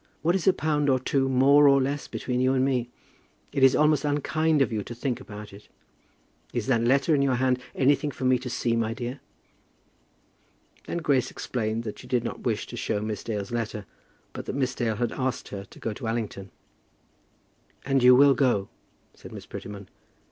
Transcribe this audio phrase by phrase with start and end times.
[0.23, 2.89] "What is a pound or two more or less between you and me?
[3.51, 5.67] It is almost unkind of you to think about it.
[6.53, 9.19] Is that letter in your hand anything for me to see, my dear?"
[10.87, 13.85] Then Grace explained that she did not wish to show Miss Dale's letter,
[14.33, 16.49] but that Miss Dale had asked her to go to Allington.
[17.85, 18.69] "And you will go,"
[19.13, 19.87] said Miss Prettyman.